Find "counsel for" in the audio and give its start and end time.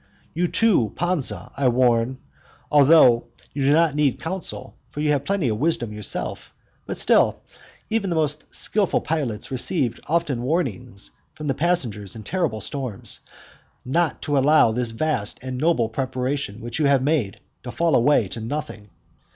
4.19-4.99